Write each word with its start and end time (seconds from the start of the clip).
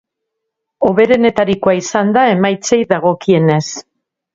Hoberenetarikoa 0.89 1.77
izan 1.83 2.13
da 2.19 2.27
emaitzei 2.33 2.83
dagokienez. 2.97 3.65